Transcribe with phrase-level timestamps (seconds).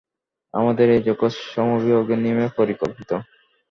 [0.53, 3.11] আমাদের এই জগৎ শ্রমবিভাগের নিয়মে পরিকল্পিত।